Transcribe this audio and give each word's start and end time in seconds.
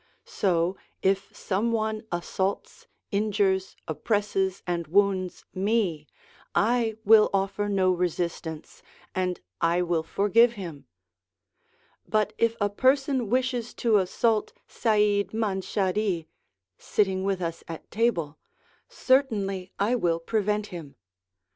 So, 0.25 0.77
if 1.03 1.29
some 1.37 1.71
one 1.71 2.07
assaults, 2.11 2.87
injures, 3.11 3.75
oppresses, 3.87 4.63
and 4.65 4.87
wounds 4.87 5.45
me, 5.53 6.07
I 6.55 6.95
will 7.05 7.29
offer 7.35 7.69
no 7.69 7.91
resistance, 7.91 8.81
and 9.13 9.39
I 9.61 9.83
will 9.83 10.01
forgive 10.01 10.53
him. 10.53 10.87
But 12.07 12.33
if 12.39 12.57
a 12.59 12.67
person 12.67 13.29
wishes 13.29 13.75
to 13.75 13.97
assault 13.99 14.53
Sayyid 14.67 15.33
Manshadi, 15.35 16.25
1 16.79 18.35
certainly 18.95 19.71
I 19.77 19.95
will 19.95 20.19
prevent 20.19 20.65
him. 20.65 20.95